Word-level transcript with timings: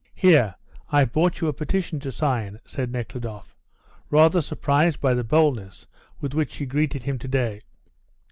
"Here, 0.15 0.55
I've 0.89 1.11
brought 1.11 1.41
you 1.41 1.47
a 1.47 1.53
petition 1.53 1.99
to 1.99 2.11
sign," 2.11 2.59
said 2.65 2.91
Nekhludoff, 2.91 3.55
rather 4.09 4.41
surprised 4.41 4.99
by 4.99 5.13
the 5.13 5.23
boldness 5.23 5.85
with 6.19 6.33
which 6.33 6.49
she 6.53 6.65
greeted 6.65 7.03
him 7.03 7.19
to 7.19 7.27
day. 7.27 7.61